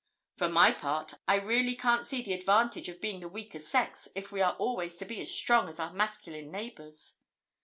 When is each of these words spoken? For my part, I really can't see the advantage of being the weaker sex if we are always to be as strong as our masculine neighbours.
For 0.35 0.49
my 0.49 0.71
part, 0.71 1.13
I 1.27 1.35
really 1.35 1.75
can't 1.75 2.07
see 2.07 2.23
the 2.23 2.33
advantage 2.33 2.89
of 2.89 2.99
being 2.99 3.19
the 3.19 3.29
weaker 3.29 3.59
sex 3.59 4.07
if 4.15 4.31
we 4.31 4.41
are 4.41 4.53
always 4.55 4.97
to 4.97 5.05
be 5.05 5.21
as 5.21 5.31
strong 5.31 5.69
as 5.69 5.79
our 5.79 5.93
masculine 5.93 6.49
neighbours. 6.49 7.17